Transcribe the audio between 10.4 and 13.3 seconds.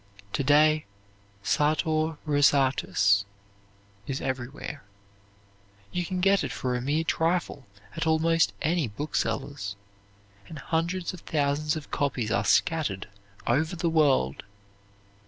and hundreds of thousands of copies are scattered